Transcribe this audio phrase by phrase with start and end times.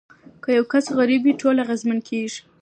[0.43, 2.39] که یو کس غریب وي ټول اغیزمن کیږي.